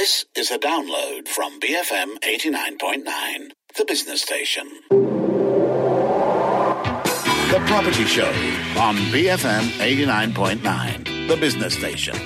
[0.00, 4.66] This is a download from BFM 89.9, the business station.
[7.50, 8.32] The Property Show
[8.80, 12.16] on BFM 89.9, the business station.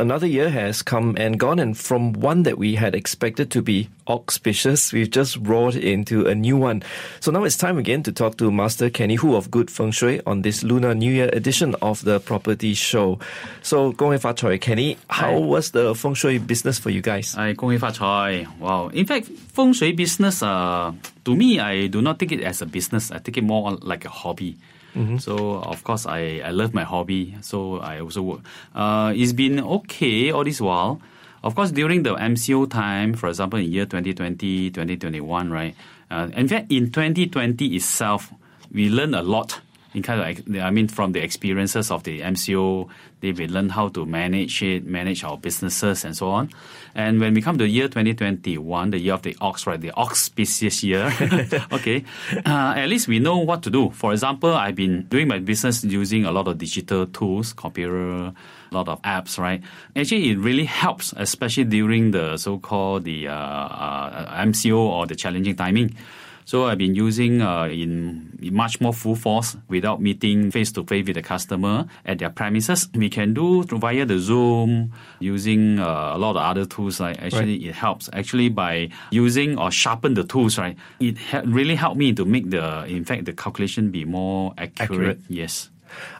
[0.00, 3.88] another year has come and gone, and from one that we had expected to be
[4.08, 6.82] auspicious, we've just roared into a new one.
[7.20, 10.20] So now it's time again to talk to Master Kenny Hu of Good Feng Shui
[10.26, 13.20] on this Lunar New Year edition of the Property Show.
[13.62, 15.38] So, Gong Fa Choi, Kenny, how Hi.
[15.38, 17.34] was the Feng Shui business for you guys?
[17.34, 18.46] Hi, Gong Fa Choi.
[18.58, 18.88] Wow.
[18.88, 20.92] In fact, Feng Shui business, uh,
[21.24, 23.10] to me, I do not take it as a business.
[23.10, 24.56] I take it more like a hobby.
[24.94, 25.18] Mm-hmm.
[25.18, 27.36] So of course I, I love my hobby.
[27.42, 28.40] So I also work.
[28.74, 31.00] Uh, it's been okay all this while.
[31.42, 35.74] Of course, during the MCO time, for example, in year 2020, 2021, right?
[36.10, 38.30] Uh, in fact, in 2020 itself,
[38.70, 39.60] we learned a lot
[39.92, 42.88] in kind of, I mean, from the experiences of the MCO,
[43.20, 46.50] they will learn how to manage it, manage our businesses, and so on.
[46.94, 50.82] And when we come to year 2021, the year of the ox, right, the auspicious
[50.82, 51.12] year,
[51.72, 52.04] okay,
[52.46, 53.90] uh, at least we know what to do.
[53.90, 58.34] For example, I've been doing my business using a lot of digital tools, computer, a
[58.70, 59.62] lot of apps, right?
[59.96, 65.56] Actually, it really helps, especially during the so-called the uh, uh, MCO or the challenging
[65.56, 65.96] timing.
[66.44, 71.06] So I've been using uh, in, much more full force without meeting face to face
[71.06, 72.88] with the customer at their premises.
[72.94, 77.00] We can do via the Zoom using uh, a lot of other tools.
[77.00, 77.68] Like actually, right.
[77.68, 80.58] it helps actually by using or sharpen the tools.
[80.58, 84.54] Right, it ha- really helped me to make the in fact the calculation be more
[84.58, 84.90] accurate.
[84.90, 85.20] accurate.
[85.28, 85.70] Yes.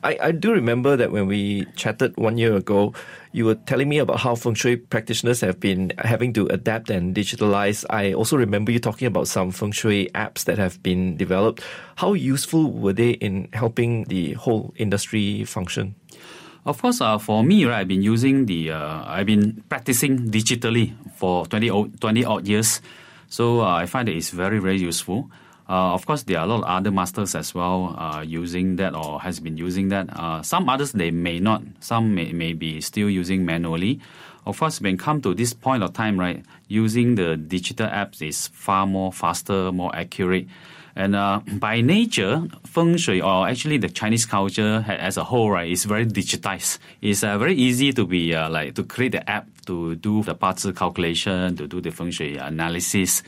[0.03, 2.95] I, I do remember that when we chatted one year ago,
[3.33, 7.15] you were telling me about how feng shui practitioners have been having to adapt and
[7.15, 7.85] digitalize.
[7.91, 11.63] I also remember you talking about some feng shui apps that have been developed.
[11.97, 15.95] How useful were they in helping the whole industry function?
[16.67, 20.95] Of course, uh, for me, right, I've been using the, uh, I've been practicing digitally
[21.17, 22.83] for 20, 20 odd years.
[23.29, 25.31] So uh, I find that it's very, very useful.
[25.71, 28.93] Uh, of course, there are a lot of other masters as well uh, using that
[28.93, 30.09] or has been using that.
[30.19, 31.63] Uh, some others they may not.
[31.79, 34.01] Some may, may be still using manually.
[34.47, 38.49] Of course, when come to this point of time, right, using the digital apps is
[38.49, 40.49] far more faster, more accurate.
[40.97, 45.71] And uh, by nature, feng shui, or actually the Chinese culture as a whole, right,
[45.71, 46.81] is very digitized.
[47.01, 50.35] It's uh, very easy to be uh, like to create the app to do the
[50.35, 53.23] BaZi calculation, to do the feng shui analysis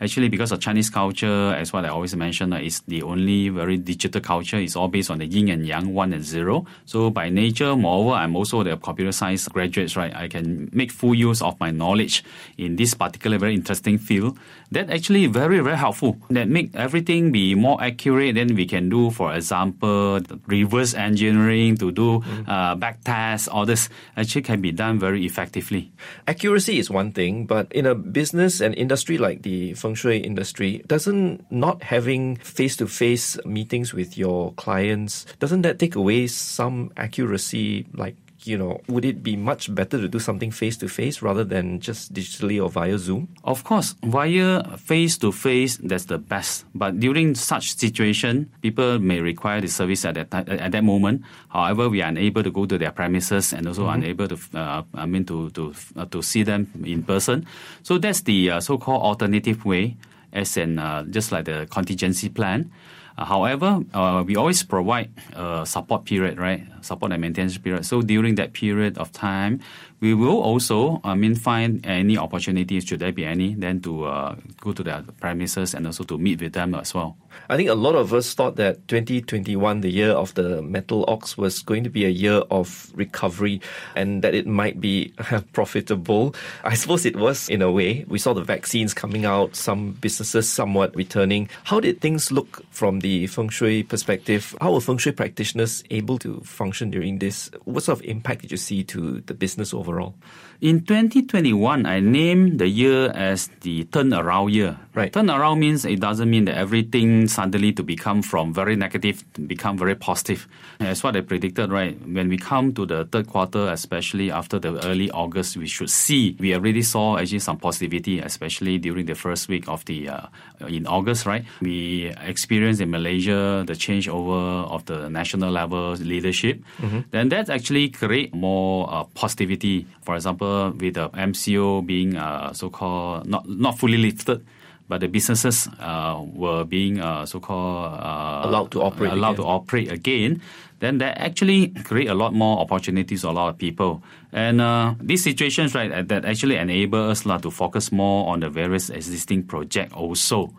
[0.00, 3.76] actually because of Chinese culture, as what I always mention, uh, is the only very
[3.76, 4.58] digital culture.
[4.58, 6.66] It's all based on the yin and yang, one and zero.
[6.84, 10.14] So by nature, moreover, I'm also the computer science graduate, right?
[10.14, 12.24] I can make full use of my knowledge
[12.56, 14.38] in this particular very interesting field.
[14.70, 16.18] That actually very, very helpful.
[16.30, 18.34] That make everything be more accurate.
[18.34, 22.48] Then we can do, for example, reverse engineering to do mm.
[22.48, 23.48] uh, back tests.
[23.48, 25.90] All this actually can be done very effectively.
[26.26, 30.82] Accuracy is one thing, but in a business and industry like the feng shui industry,
[30.86, 36.92] doesn't not having face to face meetings with your clients, doesn't that take away some
[36.96, 38.16] accuracy like
[38.48, 41.78] you know, would it be much better to do something face to face rather than
[41.80, 43.28] just digitally or via Zoom?
[43.44, 46.64] Of course, via face to face, that's the best.
[46.74, 51.22] But during such situation, people may require the service at that time, at that moment.
[51.48, 54.02] However, we are unable to go to their premises and also mm-hmm.
[54.02, 57.46] unable to, uh, I mean, to to uh, to see them in person.
[57.82, 59.96] So that's the uh, so-called alternative way,
[60.32, 62.72] as in uh, just like the contingency plan.
[63.18, 66.62] Uh, however, uh, we always provide a support period, right?
[66.82, 67.84] Support and maintenance period.
[67.84, 69.58] So during that period of time,
[70.00, 74.36] we will also, I mean, find any opportunities, should there be any, then to uh,
[74.60, 77.16] go to their premises and also to meet with them as well.
[77.48, 81.36] I think a lot of us thought that 2021, the year of the metal ox,
[81.36, 83.60] was going to be a year of recovery
[83.94, 85.12] and that it might be
[85.52, 86.34] profitable.
[86.64, 88.04] I suppose it was in a way.
[88.08, 91.48] We saw the vaccines coming out, some businesses somewhat returning.
[91.64, 94.54] How did things look from the feng shui perspective?
[94.60, 97.50] How were feng shui practitioners able to function during this?
[97.64, 100.14] What sort of impact did you see to the business overall?
[100.60, 104.76] In 2021, I named the year as the turnaround year.
[104.92, 105.12] Right.
[105.12, 109.76] Turnaround means it doesn't mean that everything suddenly to become from very negative to become
[109.78, 110.46] very positive.
[110.78, 111.96] That's what I predicted, right?
[112.06, 116.36] When we come to the third quarter, especially after the early August, we should see,
[116.38, 120.26] we already saw actually some positivity, especially during the first week of the, uh,
[120.66, 121.44] in August, right?
[121.60, 126.62] We experienced in Malaysia the changeover of the national level leadership.
[126.78, 127.00] Mm-hmm.
[127.10, 129.86] Then that actually create more uh, positivity.
[130.02, 134.44] For example, with the MCO being uh, so-called not, not fully lifted,
[134.88, 139.44] but the businesses uh, were being uh, so-called uh, Allowed to operate allowed again.
[139.44, 140.42] to operate again,
[140.80, 144.02] then that actually create a lot more opportunities for a lot of people.
[144.32, 148.40] And uh, these situations, right, uh, that actually enable us lah, to focus more on
[148.40, 150.54] the various existing project also,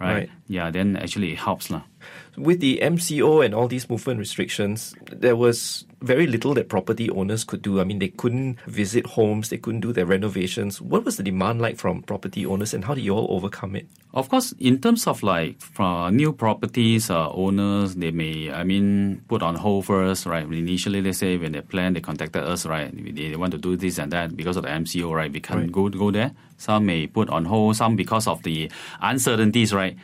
[0.00, 0.14] right?
[0.14, 0.30] Right.
[0.46, 1.82] Yeah, then actually it helps lah.
[2.36, 7.44] With the MCO and all these movement restrictions, there was very little that property owners
[7.44, 7.78] could do.
[7.78, 10.80] I mean, they couldn't visit homes, they couldn't do their renovations.
[10.80, 13.86] What was the demand like from property owners, and how did you all overcome it?
[14.14, 19.22] Of course, in terms of like from new properties uh, owners, they may, I mean,
[19.28, 20.44] put on hold first, right?
[20.44, 22.90] Initially, they say when they plan, they contacted us, right?
[23.14, 25.30] They, they want to do this and that because of the MCO, right?
[25.30, 25.72] We can't Right.
[25.72, 26.32] go go there.
[26.56, 28.70] Some may put on hold, some because of the
[29.02, 29.96] uncertainties, right?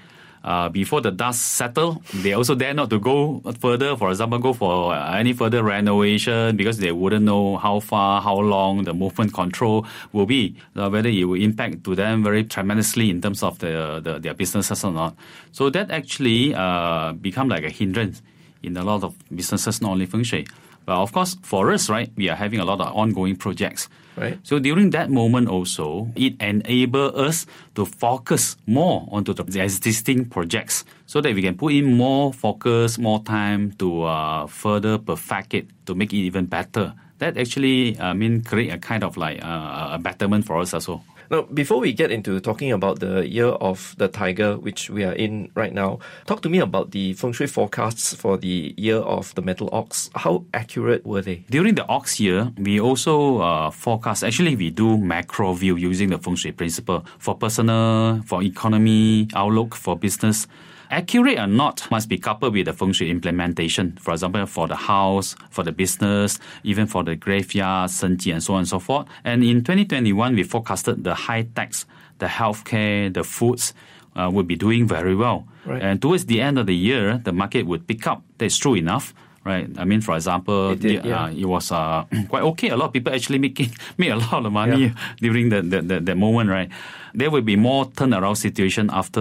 [0.48, 3.94] Uh, before the dust settle, they also dare not to go further.
[4.00, 8.38] For example, go for uh, any further renovation because they wouldn't know how far, how
[8.40, 9.84] long the movement control
[10.14, 14.00] will be, uh, whether it will impact to them very tremendously in terms of the,
[14.00, 15.12] the their businesses or not.
[15.52, 18.22] So that actually uh, become like a hindrance
[18.62, 20.46] in a lot of businesses, not only feng shui.
[20.88, 23.90] But of course, for us, right, we are having a lot of ongoing projects.
[24.16, 24.40] Right.
[24.42, 27.44] So during that moment also, it enable us
[27.74, 32.32] to focus more onto the the existing projects so that we can put in more
[32.32, 36.96] focus, more time to uh, further perfect it, to make it even better.
[37.18, 41.02] That actually, I mean, create a kind of like uh, a betterment for us also.
[41.30, 45.12] Now, before we get into talking about the year of the tiger, which we are
[45.12, 49.34] in right now, talk to me about the feng shui forecasts for the year of
[49.34, 50.08] the metal ox.
[50.14, 51.44] How accurate were they?
[51.50, 54.24] During the ox year, we also uh, forecast.
[54.24, 59.74] Actually, we do macro view using the feng shui principle for personal, for economy, outlook,
[59.74, 60.46] for business.
[60.90, 63.96] Accurate or not must be coupled with the feng shui implementation.
[64.00, 68.54] For example, for the house, for the business, even for the graveyard, senji, and so
[68.54, 69.06] on and so forth.
[69.24, 71.84] And in 2021, we forecasted the high tax,
[72.18, 73.74] the healthcare, the foods
[74.16, 75.46] uh, would be doing very well.
[75.64, 75.82] Right.
[75.82, 78.22] And towards the end of the year, the market would pick up.
[78.38, 79.14] That's true enough.
[79.48, 79.66] Right.
[79.78, 81.24] I mean, for example, It did, the- yeah.
[81.24, 82.68] uh, it was uh, quite okay.
[82.68, 84.94] A lot of people actually making made a lot of money Yeah.
[85.24, 86.68] during the, the, the, the moment, right?
[87.14, 89.20] There will be more turnaround situation after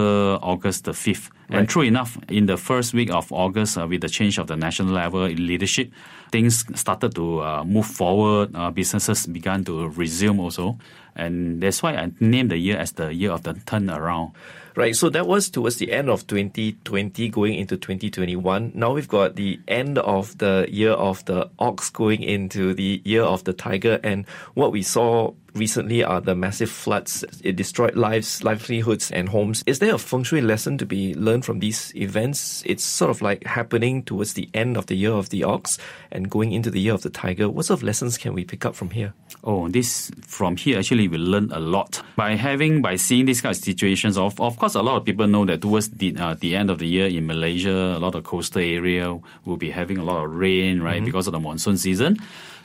[0.51, 1.29] August the 5th.
[1.49, 1.59] Right.
[1.59, 4.57] And true enough, in the first week of August, uh, with the change of the
[4.57, 5.91] national level in leadership,
[6.31, 8.51] things started to uh, move forward.
[8.53, 10.77] Uh, businesses began to resume also.
[11.15, 14.33] And that's why I named the year as the year of the turnaround.
[14.77, 18.73] Right, so that was towards the end of 2020 going into 2021.
[18.75, 23.23] Now we've got the end of the year of the ox going into the year
[23.23, 23.99] of the tiger.
[24.03, 27.25] And what we saw recently are the massive floods.
[27.43, 29.63] It destroyed lives, livelihoods, and homes.
[29.65, 32.63] Is there a feng shui lesson to be learned from these events?
[32.65, 35.77] It's sort of like happening towards the end of the year of the ox
[36.11, 37.49] and going into the year of the tiger.
[37.49, 39.13] What sort of lessons can we pick up from here?
[39.43, 43.55] Oh, this from here actually we learn a lot by having by seeing these kind
[43.55, 44.17] of situations.
[44.17, 46.79] Of of course, a lot of people know that towards the uh, the end of
[46.79, 50.33] the year in Malaysia, a lot of coastal area will be having a lot of
[50.33, 52.17] rain, right, because of the monsoon season,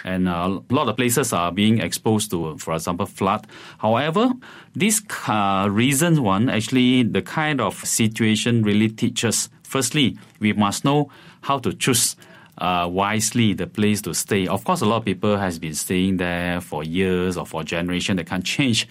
[0.04, 3.46] and uh, a lot of places are being exposed to, for example, flood.
[3.78, 4.32] However,
[4.74, 9.48] this uh, reason one actually the kind of situation really teaches.
[9.62, 11.10] Firstly, we must know
[11.42, 12.16] how to choose
[12.58, 14.46] uh, wisely the place to stay.
[14.46, 18.16] Of course, a lot of people has been staying there for years or for generation.
[18.16, 18.88] They can't change.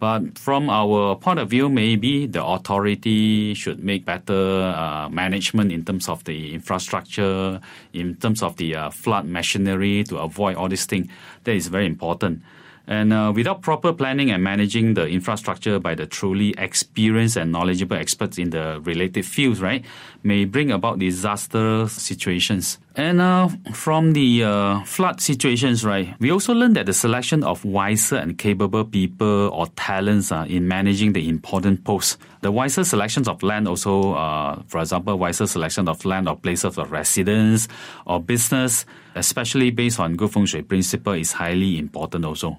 [0.00, 5.84] But from our point of view, maybe the authority should make better uh, management in
[5.84, 7.60] terms of the infrastructure,
[7.92, 11.06] in terms of the uh, flood machinery to avoid all these things.
[11.44, 12.40] That is very important.
[12.86, 17.96] And uh, without proper planning and managing the infrastructure by the truly experienced and knowledgeable
[17.96, 19.84] experts in the related fields, right,
[20.24, 22.78] may bring about disaster situations.
[22.96, 27.64] And uh, from the uh, flood situations, right, we also learned that the selection of
[27.64, 32.18] wiser and capable people or talents uh, in managing the important posts.
[32.40, 36.78] The wiser selections of land also, uh, for example, wiser selection of land or places
[36.78, 37.68] of residence
[38.06, 42.58] or business, especially based on good feng shui principle, is highly important also.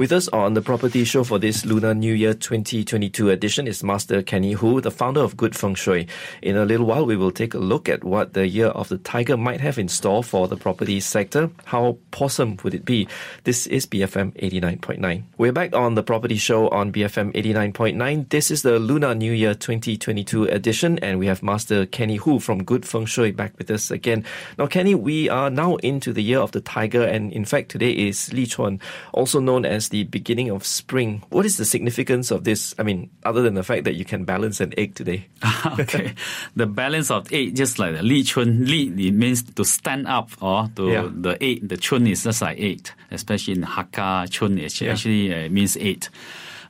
[0.00, 4.22] With us on the property show for this Lunar New Year 2022 edition is Master
[4.22, 6.08] Kenny Hu, the founder of Good Feng Shui.
[6.40, 8.96] In a little while, we will take a look at what the year of the
[8.96, 11.50] tiger might have in store for the property sector.
[11.66, 13.08] How possum would it be?
[13.44, 15.22] This is BFM 89.9.
[15.36, 18.30] We're back on the property show on BFM 89.9.
[18.30, 22.64] This is the Lunar New Year 2022 edition, and we have Master Kenny Hu from
[22.64, 24.24] Good Feng Shui back with us again.
[24.56, 27.90] Now, Kenny, we are now into the year of the tiger, and in fact, today
[27.90, 28.80] is Li Chun,
[29.12, 31.22] also known as the beginning of spring.
[31.28, 32.74] What is the significance of this?
[32.78, 35.26] I mean, other than the fact that you can balance an egg today.
[35.78, 36.14] okay.
[36.56, 40.30] The balance of eight, just like the Li Chun, Li, it means to stand up,
[40.40, 41.08] or to Yeah.
[41.12, 45.48] the eight, the Chun is just like eight, especially in Hakka, Chun is actually uh,
[45.50, 46.08] means eight.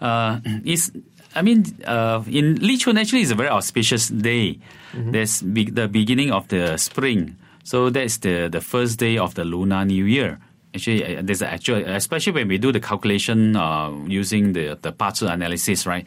[0.01, 0.91] Uh, it's
[1.37, 4.59] I mean, uh, in Lichun actually is a very auspicious day.
[4.93, 7.37] That's be- the beginning of the spring.
[7.63, 10.41] So that's the, the first day of the Lunar New Year.
[10.75, 14.93] Actually, uh, there's an actual, especially when we do the calculation uh, using the the
[14.93, 16.07] BaZi analysis, right?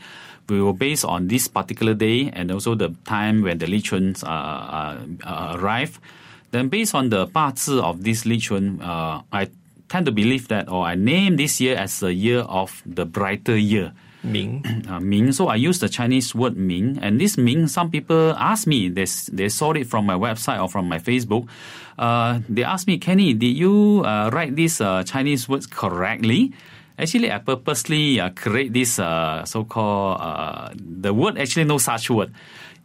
[0.49, 4.27] We will base on this particular day and also the time when the Lichuns uh,
[4.27, 5.99] uh, uh, arrive.
[6.51, 9.49] Then, based on the 八字 of this Lichun, uh, I
[9.89, 13.57] tend to believe that, or I name this year as the year of the brighter
[13.57, 13.93] year.
[14.23, 14.63] Ming.
[14.87, 15.31] Uh, Ming.
[15.31, 19.05] So I use the Chinese word Ming, and this Ming, some people ask me, they,
[19.31, 21.47] they saw it from my website or from my Facebook.
[21.97, 26.53] Uh, they asked me, Kenny, did you uh, write these uh, Chinese words correctly?
[26.97, 31.37] Actually, I purposely uh, create this uh, so-called uh, the word.
[31.37, 32.33] Actually, no such word.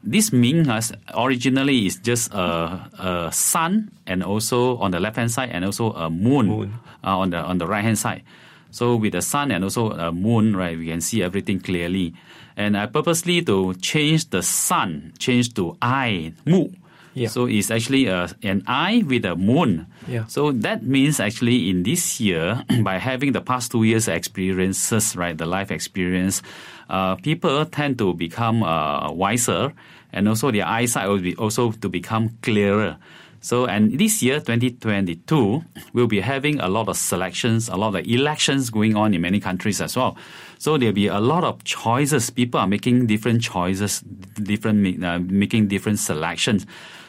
[0.03, 5.31] This Ming has originally is just a, a sun, and also on the left hand
[5.31, 6.75] side, and also a moon, Moon.
[7.05, 8.23] Uh, on the on the right hand side.
[8.71, 12.15] So with the sun and also a moon, right, we can see everything clearly.
[12.57, 16.69] And I purposely to change the sun, change to I, mu.
[17.19, 17.29] Yeah.
[17.29, 19.87] So it's actually a, an eye with a moon.
[20.07, 20.27] Yeah.
[20.27, 25.37] So that means actually in this year, by having the past two years experiences, right,
[25.37, 26.43] the life experience,
[26.89, 29.73] uh, people tend to become uh, wiser,
[30.13, 32.97] and also their eyesight will be also to become clearer.
[33.41, 38.07] So, and this year, 2022, we'll be having a lot of selections, a lot of
[38.07, 40.17] elections going on in many countries as well.
[40.59, 42.31] So there'll be a lot of choices.
[42.31, 46.67] People are making different choices, different uh, making different selections.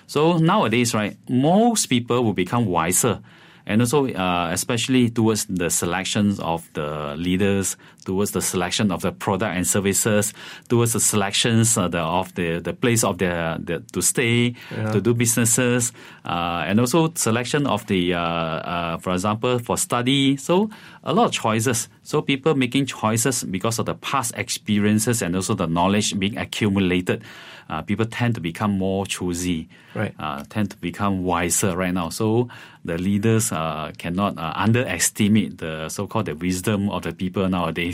[0.09, 3.21] So nowadays, right, most people will become wiser.
[3.67, 9.11] And also, uh, especially towards the selections of the leaders, towards the selection of the
[9.11, 10.33] product and services,
[10.67, 14.55] towards the selections uh, the, of the, the place of their, the, to stay,
[14.91, 15.91] to do businesses,
[16.25, 20.37] uh, and also selection of the, uh, uh, for example, for study.
[20.37, 20.69] So
[21.03, 21.89] a lot of choices.
[22.03, 27.23] So people making choices because of the past experiences and also the knowledge being accumulated.
[27.69, 30.13] Uh, people tend to become more choosy Right.
[30.19, 32.09] uh, tend to become wiser right now.
[32.09, 32.47] So
[32.85, 37.88] the leaders uh, cannot uh, underestimate the so-called the wisdom of the people nowadays.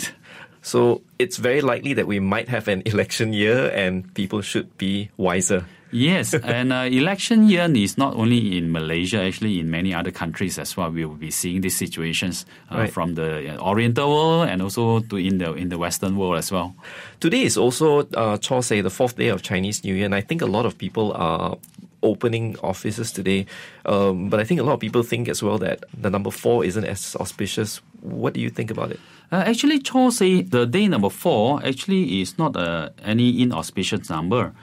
[0.62, 5.10] So it's very likely that we might have an election year and people should be
[5.18, 5.66] wiser.
[5.92, 10.58] Yes, and uh, election year is not only in Malaysia, actually in many other countries
[10.60, 10.90] as well.
[10.92, 12.92] We will be seeing these situations uh, Right.
[12.92, 16.52] from the uh, Oriental world and also to in the in the Western world as
[16.52, 16.74] well.
[17.22, 20.42] Today is also uh, Chosei, the fourth day of Chinese New Year, and I think
[20.42, 21.56] a lot of people are
[22.02, 23.46] opening offices today.
[23.86, 26.66] Um, but I think a lot of people think as well that the number four
[26.66, 27.80] isn't as auspicious.
[28.02, 29.00] What do you think about it?
[29.32, 34.54] Uh, actually, Cho say the day number four actually is not uh, any inauspicious number.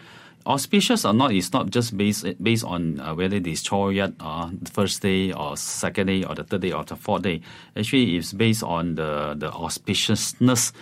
[0.46, 4.12] Auspicious or not is not just based based on uh, whether it is Cho Yat
[4.20, 7.40] uh, the first day or second day or the third day or the fourth day.
[7.76, 10.72] Actually, it's based on the the auspiciousness,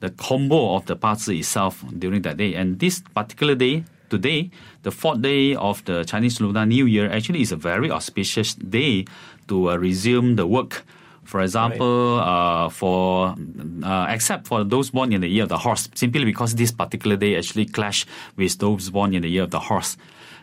[0.00, 2.54] the combo of the BaZi itself during that day.
[2.54, 4.50] And this particular day, today,
[4.82, 9.04] the fourth day of the Chinese Lunar New Year, actually is a very auspicious day
[9.48, 10.84] to uh, resume the work.
[11.24, 13.36] For example, uh, for
[13.84, 17.16] uh, except for those born in the year of the horse, simply because this particular
[17.16, 19.96] day actually clash with those born in the year of the horse.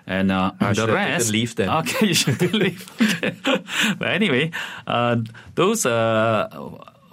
[0.05, 1.69] And uh, I the should rest, leave then.
[1.79, 2.89] Okay, you should leave.
[3.01, 3.35] Okay.
[3.99, 4.51] but anyway,
[4.85, 5.17] uh,
[5.55, 5.85] those.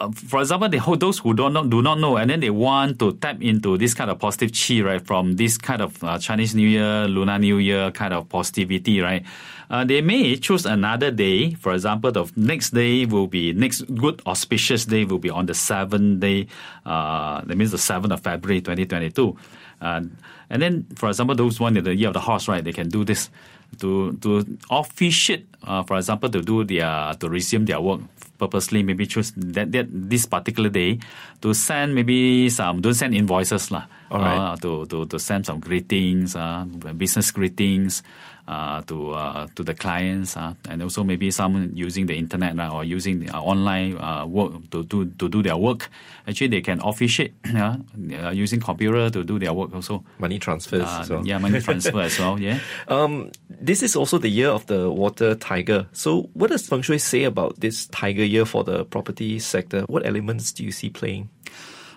[0.00, 2.98] Uh, for example, they, those who don't know, do not know, and then they want
[2.98, 6.54] to tap into this kind of positive chi, right, from this kind of uh, Chinese
[6.54, 9.24] New Year, Lunar New Year kind of positivity, right?
[9.70, 11.54] Uh, they may choose another day.
[11.54, 15.54] For example, the next day will be next good auspicious day will be on the
[15.54, 16.48] seventh day.
[16.84, 19.36] Uh, that means the seventh of February, twenty twenty two.
[19.80, 20.02] Uh,
[20.50, 22.62] and then, for example, those one in the year of the horse, right?
[22.62, 23.30] They can do this
[23.80, 28.00] to to officiate, uh, for example, to do their to resume their work
[28.38, 28.82] purposely.
[28.82, 30.98] Maybe choose that, that this particular day
[31.40, 33.86] to send maybe some don't send invoices lah.
[34.10, 34.36] All right.
[34.36, 38.02] Uh, to, to to send some greetings, uh, business greetings.
[38.46, 42.74] Uh, to uh, to the clients uh, and also maybe some using the internet uh,
[42.74, 45.88] or using uh, online uh, work to do to do their work.
[46.28, 47.32] Actually, they can officiate
[48.34, 50.04] using computer to do their work also.
[50.18, 50.86] Money transfers.
[51.06, 51.22] So.
[51.24, 52.38] Yeah, money transfer as well.
[52.38, 52.58] Yeah.
[52.88, 55.86] Um, this is also the year of the water tiger.
[55.92, 59.84] So, what does Feng Shui say about this tiger year for the property sector?
[59.88, 61.30] What elements do you see playing?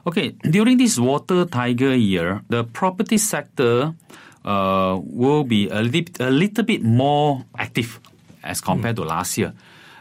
[0.07, 3.93] Okay, during this water tiger year, the property sector
[4.47, 7.99] uh, will be a, li- a little bit more active
[8.43, 9.51] as compared to last year.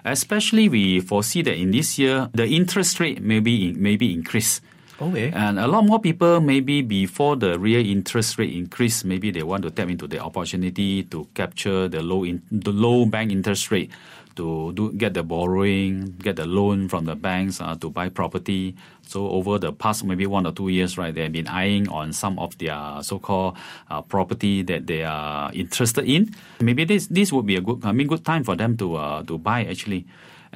[0.04, 4.62] Especially, we foresee that in this year, the interest rate may be, may be increased.
[5.02, 5.30] Okay.
[5.34, 9.64] And a lot more people, maybe before the real interest rate increase, maybe they want
[9.64, 13.90] to tap into the opportunity to capture the low in, the low bank interest rate
[14.36, 18.76] to do, get the borrowing, get the loan from the banks uh, to buy property.
[19.06, 22.38] So over the past maybe one or two years, right, they've been eyeing on some
[22.38, 23.56] of their so-called
[23.90, 26.34] uh, property that they are interested in.
[26.60, 29.22] Maybe this this would be a good, I mean, good time for them to uh,
[29.24, 30.06] to buy actually.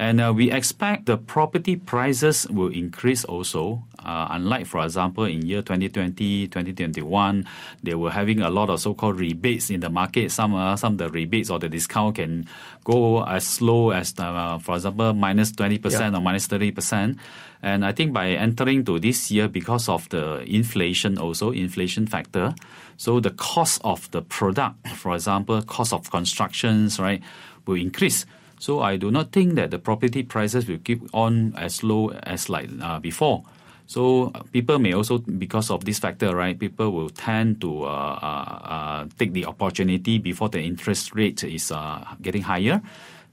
[0.01, 3.83] And uh, we expect the property prices will increase also.
[4.03, 7.45] Uh, unlike, for example, in year 2020, 2021,
[7.83, 10.31] they were having a lot of so-called rebates in the market.
[10.31, 12.47] Some uh, some of the rebates or the discount can
[12.83, 16.17] go as low as, uh, for example, minus 20% Yeah.
[16.17, 17.17] or minus 30%.
[17.61, 22.55] And I think by entering to this year, because of the inflation also, inflation factor,
[22.97, 27.21] so the cost of the product, for example, cost of constructions, right,
[27.67, 28.25] will increase.
[28.61, 32.47] So I do not think that the property prices will keep on as low as
[32.47, 33.41] like uh, before.
[33.87, 37.89] So uh, people may also, because of this factor, right, people will tend to uh,
[38.21, 42.83] uh, uh, take the opportunity before the interest rate is uh, getting higher.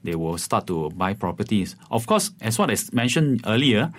[0.03, 1.75] They will start to buy properties.
[1.91, 3.91] Of course, as what I mentioned earlier,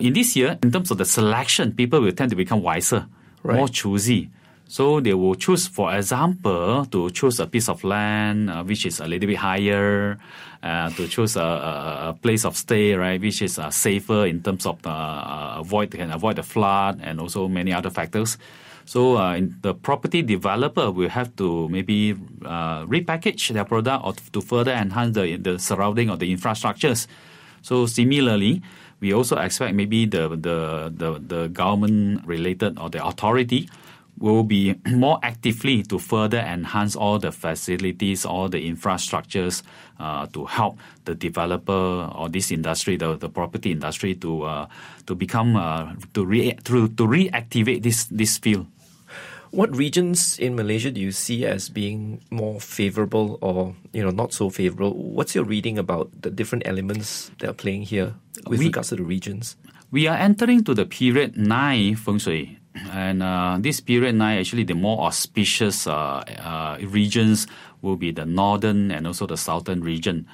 [0.00, 3.06] in this year, in terms of the selection, people will tend to become wiser,
[3.44, 3.56] Right.
[3.56, 4.30] more choosy.
[4.72, 9.00] So they will choose, for example, to choose a piece of land uh, which is
[9.00, 10.16] a little bit higher,
[10.62, 14.42] uh, to choose a, a, a place of stay, right, which is uh, safer in
[14.42, 18.38] terms of uh, avoid can avoid the flood and also many other factors.
[18.86, 24.40] So uh, the property developer will have to maybe uh, repackage their product or to
[24.40, 27.06] further enhance the the surrounding of the infrastructures.
[27.60, 28.62] So similarly,
[29.00, 33.68] we also expect maybe the the the, the government related or the authority
[34.18, 39.62] will be more actively to further enhance all the facilities, all the infrastructures
[39.98, 44.66] uh, to help the developer or this industry, the, the property industry, to uh,
[45.06, 48.66] to become uh, to re to, to reactivate this this field.
[49.52, 54.32] What regions in Malaysia do you see as being more favorable or you know not
[54.32, 54.96] so favorable?
[54.96, 58.14] What's your reading about the different elements that are playing here
[58.48, 59.56] with We- regards to the regions?
[59.92, 62.56] We are entering to the period nine feng shui,
[62.92, 67.46] and uh, this period nine actually the more auspicious uh, uh, regions
[67.82, 70.26] will be the northern and also the southern region.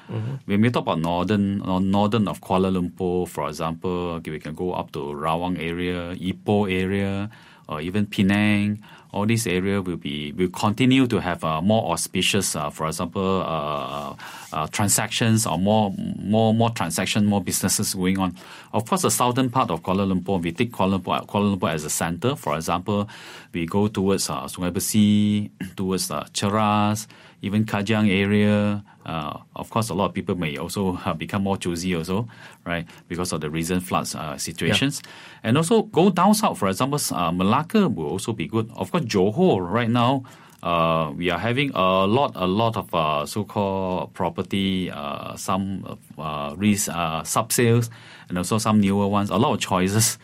[0.44, 4.54] When we talk about northern, uh, northern of Kuala Lumpur, for example, okay, we can
[4.54, 7.30] go up to Rawang area, Ipoh area,
[7.68, 8.82] or even Penang.
[9.10, 13.42] All these area will be will continue to have uh, more auspicious, uh, for example,
[13.46, 14.14] uh,
[14.52, 18.36] uh, transactions or more more more transaction, more businesses going on.
[18.72, 21.84] Of course, the southern part of Kuala Lumpur, we take Kuala Lumpur, Kuala Lumpur as
[21.84, 22.36] a center.
[22.36, 23.08] For example,
[23.54, 27.06] we go towards uh, Sungai Besi, towards uh, Cheras,
[27.42, 28.84] even Kajang area.
[29.06, 32.28] Uh, of course, a lot of people may also uh, become more choosy also,
[32.66, 35.02] right, because of the recent floods uh, situations.
[35.42, 38.70] And also go down south, for example, uh, Malacca will also be good.
[38.74, 40.24] Of course, Johor right now,
[40.62, 46.54] uh, we are having a lot, a lot of uh, so-called property, uh, some uh,
[46.56, 47.90] res- uh, sub-sales,
[48.28, 49.30] and also some newer ones.
[49.30, 50.18] A lot of choices.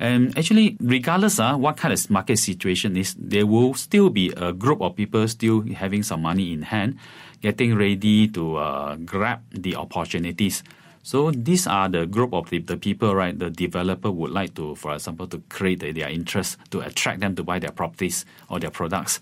[0.00, 4.50] And actually, regardless uh, what kind of market situation is, there will still be a
[4.50, 6.96] group of people still having some money in hand,
[7.42, 10.62] getting ready to uh, grab the opportunities.
[11.02, 13.38] So these are the group of the, the people, right?
[13.38, 17.42] The developer would like to, for example, to create their interest to attract them to
[17.42, 19.20] buy their properties or their products.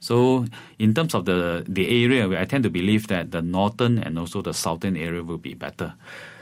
[0.00, 0.44] So
[0.78, 4.40] in terms of the the area, I tend to believe that the northern and also
[4.40, 5.94] the southern area will be better.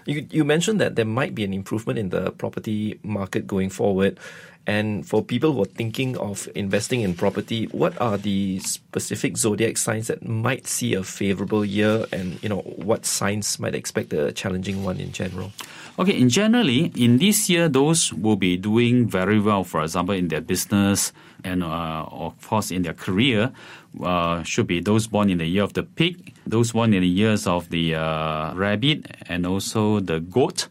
[0.08, 4.18] You, you mentioned that there might be an improvement in the property market going forward.
[4.66, 9.76] And for people who are thinking of investing in property, what are the specific zodiac
[9.76, 14.32] signs that might see a favorable year and you know what signs might expect a
[14.32, 15.52] challenging one in general?
[15.98, 19.62] Okay, in generally, in this year, those will be doing very well.
[19.62, 21.12] For example, in their business
[21.44, 23.52] and uh, of course in their career,
[24.02, 27.08] uh, should be those born in the year of the pig, those born in the
[27.08, 30.68] years of the uh, rabbit, and also the goat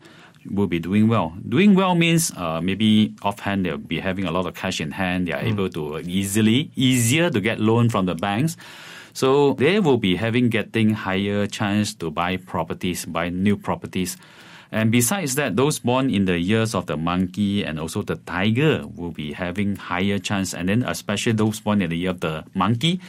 [0.49, 1.33] will be doing well.
[1.47, 5.27] Doing well means uh, maybe offhand they'll be having a lot of cash in hand.
[5.27, 8.55] They are able to easily, easier to get loan from the banks.
[9.13, 14.15] So they will be having getting higher chance to buy properties, buy new properties.
[14.71, 18.85] And besides that, those born in the years of the monkey and also the tiger
[18.85, 20.53] will be having higher chance.
[20.53, 22.99] And then especially those born in the year of the monkey,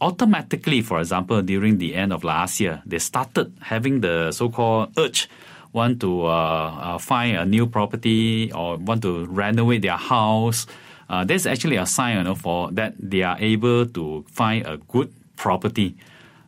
[0.00, 5.28] automatically, for example, during the end of last year, they started having the so-called urge
[5.72, 10.66] want to uh, uh, find a new property or want to renovate their house.
[11.08, 14.76] Uh, that's actually a sign, you know, for that they are able to find a
[14.88, 15.96] good property.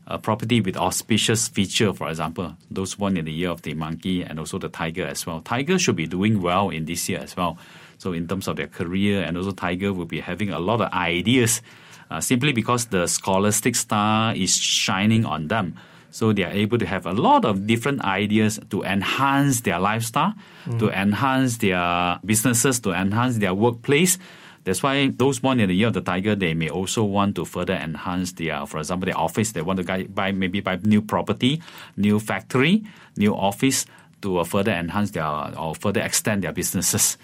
[0.06, 4.22] A property with auspicious feature, for example, those born in the year of the monkey
[4.22, 5.40] and also the tiger as well.
[5.40, 7.56] Tiger should be doing well in this year as well.
[7.98, 10.92] So in terms of their career, and also tiger will be having a lot of
[10.92, 11.62] ideas,
[12.10, 15.76] uh, simply because the scholastic star is shining on them.
[16.10, 20.34] So they are able to have a lot of different ideas to enhance their lifestyle,
[20.66, 20.78] mm.
[20.78, 24.18] to enhance their businesses, to enhance their workplace.
[24.64, 27.44] That's why those born in the year of the tiger, they may also want to
[27.44, 29.52] further enhance their, for example, their office.
[29.52, 31.60] They want to buy maybe buy new property,
[31.96, 32.84] new factory,
[33.16, 33.86] new office
[34.22, 37.18] to further enhance their or further extend their businesses.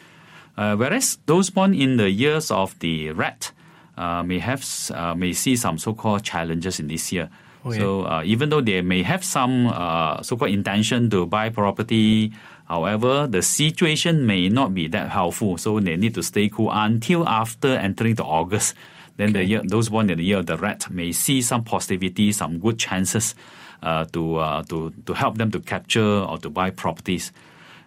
[0.57, 3.53] Uh, whereas those born in the years of the rat
[3.97, 7.31] uh, may have uh, may see some so-called challenges in this year.
[7.77, 12.33] So uh, even though they may have some uh, so-called intention to buy property,
[12.69, 15.57] however, the situation may not be that helpful.
[15.59, 18.75] So they need to stay cool until after entering the August.
[19.17, 19.39] Then okay.
[19.39, 22.59] the year, those born in the year of the rat may see some positivity, some
[22.59, 23.35] good chances
[23.83, 27.33] uh, to uh, to to help them to capture or to buy properties.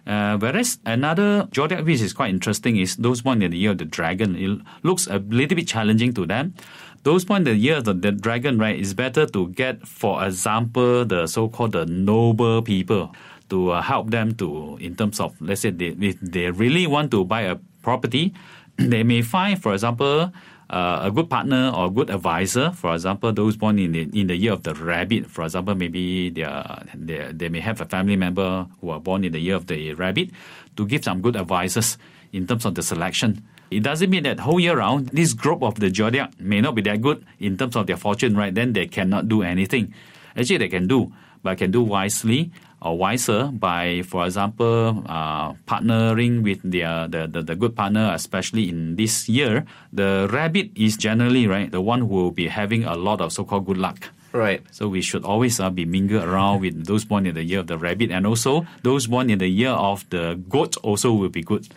[0.04, 3.78] Uh, whereas another zodiac which is quite interesting is those born in the year of
[3.78, 4.34] the dragon.
[4.34, 6.54] It looks a little bit challenging to them
[7.02, 10.24] those born in the year of the, the dragon, right, is better to get, for
[10.24, 13.14] example, the so-called the noble people
[13.52, 17.10] to uh, help them to, in terms of, let's say, they, if they really want
[17.10, 18.32] to buy a property,
[18.76, 20.32] they may find, for example,
[20.70, 22.72] uh, a good partner or a good advisor.
[22.72, 25.28] For example, those born in the, in the year of the rabbit.
[25.28, 29.22] For example, maybe they, are, they, they may have a family member who are born
[29.22, 30.30] in the year of the rabbit
[30.78, 31.98] to give some good advices
[32.32, 33.44] in terms of the selection.
[33.70, 36.80] It doesn't mean that whole year round, this group of the zodiac may not be
[36.82, 38.54] that good in terms of their fortune, right?
[38.54, 39.92] Then they cannot do anything.
[40.34, 41.12] Actually, they can do,
[41.42, 42.50] but can do wisely
[42.82, 48.68] or wiser by, for example, uh, partnering with their, the, the, the good partner, especially
[48.68, 49.64] in this year.
[49.92, 53.66] The rabbit is generally, right, the one who will be having a lot of so-called
[53.66, 54.10] good luck.
[54.32, 54.62] Right.
[54.70, 57.66] So we should always uh, be mingled around with those born in the year of
[57.66, 61.42] the rabbit, and also those born in the year of the goat also will be
[61.42, 61.68] good.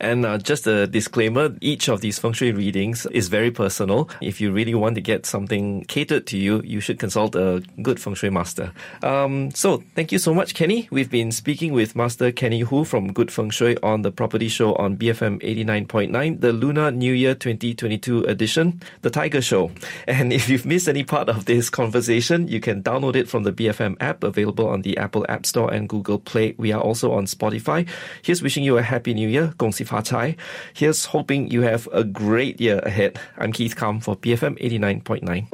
[0.00, 4.08] And uh, just a disclaimer each of these feng shui readings is very personal.
[4.20, 8.00] If you really want to get something catered to you, you should consult a good
[8.00, 8.72] feng shui master.
[9.02, 10.88] Um, so, thank you so much, Kenny.
[10.90, 14.74] We've been speaking with Master Kenny Hu from Good Feng Shui on the property show
[14.74, 19.70] on BFM 89.9, the Lunar New Year 2022 edition, the Tiger Show.
[20.06, 23.52] And if you've missed any part of this conversation, you can download it from the
[23.52, 26.54] BFM app available on the Apple App Store and Google Play.
[26.58, 27.88] We are also on Spotify.
[28.22, 29.52] Here's wishing you a happy new year.
[29.58, 30.36] Gong Si Fa Cai.
[30.72, 33.18] Here's hoping you have a great year ahead.
[33.36, 35.50] I'm Keith Kam for BFM 89.9.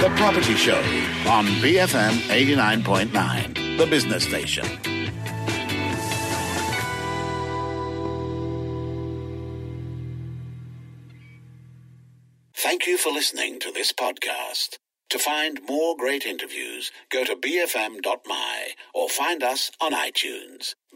[0.00, 0.78] The Property Show
[1.28, 4.66] on BFM 89.9, the business station.
[12.56, 14.78] Thank you for listening to this podcast.
[15.10, 20.74] To find more great interviews, go to bfm.my or find us on iTunes.